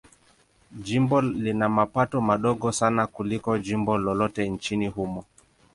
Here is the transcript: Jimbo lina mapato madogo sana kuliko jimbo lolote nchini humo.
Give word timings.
Jimbo 0.81 1.21
lina 1.21 1.69
mapato 1.69 2.21
madogo 2.21 2.71
sana 2.71 3.07
kuliko 3.07 3.57
jimbo 3.57 3.97
lolote 3.97 4.49
nchini 4.49 4.87
humo. 4.87 5.25